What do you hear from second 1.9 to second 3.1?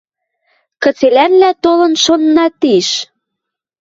шонна тиш».